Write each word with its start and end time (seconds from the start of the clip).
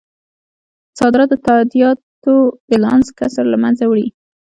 صادرات 0.99 1.29
د 1.31 1.33
تادیاتو 1.47 2.33
بیلانس 2.69 3.07
کسر 3.19 3.45
له 3.51 3.57
مینځه 3.63 3.85
وړي. 3.87 4.07